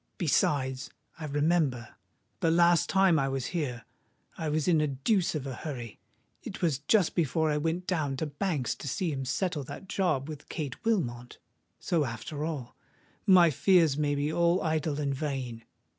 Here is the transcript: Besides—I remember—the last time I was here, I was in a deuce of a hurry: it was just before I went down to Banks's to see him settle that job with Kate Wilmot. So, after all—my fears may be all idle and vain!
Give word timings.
Besides—I 0.17 1.25
remember—the 1.25 2.49
last 2.49 2.89
time 2.89 3.19
I 3.19 3.29
was 3.29 3.45
here, 3.53 3.85
I 4.35 4.49
was 4.49 4.67
in 4.67 4.81
a 4.81 4.87
deuce 4.87 5.35
of 5.35 5.45
a 5.45 5.53
hurry: 5.53 5.99
it 6.41 6.63
was 6.63 6.79
just 6.79 7.13
before 7.13 7.51
I 7.51 7.59
went 7.59 7.85
down 7.85 8.17
to 8.17 8.25
Banks's 8.25 8.73
to 8.77 8.87
see 8.87 9.11
him 9.11 9.25
settle 9.25 9.63
that 9.65 9.87
job 9.87 10.27
with 10.27 10.49
Kate 10.49 10.83
Wilmot. 10.83 11.37
So, 11.79 12.03
after 12.03 12.43
all—my 12.43 13.51
fears 13.51 13.95
may 13.95 14.15
be 14.15 14.33
all 14.33 14.59
idle 14.63 14.99
and 14.99 15.13
vain! 15.13 15.65